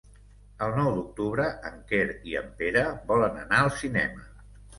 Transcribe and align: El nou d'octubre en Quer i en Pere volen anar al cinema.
El 0.67 0.71
nou 0.77 0.87
d'octubre 0.95 1.45
en 1.71 1.77
Quer 1.91 2.07
i 2.31 2.33
en 2.41 2.49
Pere 2.63 2.83
volen 3.13 3.39
anar 3.45 3.61
al 3.61 3.71
cinema. 3.85 4.27